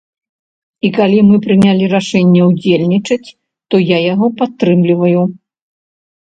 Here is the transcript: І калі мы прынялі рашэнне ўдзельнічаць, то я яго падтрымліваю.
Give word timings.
І 0.87 0.89
калі 0.97 1.19
мы 1.27 1.35
прынялі 1.47 1.89
рашэнне 1.95 2.41
ўдзельнічаць, 2.51 3.27
то 3.69 3.75
я 3.83 3.97
яго 4.13 4.31
падтрымліваю. 4.41 5.21